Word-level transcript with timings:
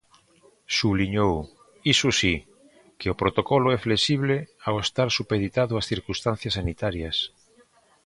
Subliñou, 0.77 1.33
iso 1.93 2.09
si, 2.19 2.35
que 2.99 3.07
o 3.13 3.17
protocolo 3.21 3.67
é 3.75 3.77
flexible, 3.85 4.37
ao 4.67 4.75
estar 4.85 5.07
supeditado 5.17 5.71
ás 5.79 5.89
circunstancias 5.91 6.55
sanitarias. 6.59 7.17